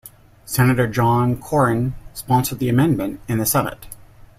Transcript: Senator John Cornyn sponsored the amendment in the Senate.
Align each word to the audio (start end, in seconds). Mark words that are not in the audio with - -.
Senator 0.47 0.87
John 0.87 1.37
Cornyn 1.39 1.93
sponsored 2.15 2.57
the 2.57 2.69
amendment 2.69 3.19
in 3.27 3.37
the 3.37 3.45
Senate. 3.45 3.85